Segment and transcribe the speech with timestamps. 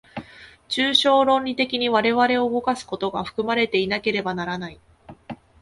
[0.67, 4.79] 抽象論理的に我々を動かすことが含まれていなければならない。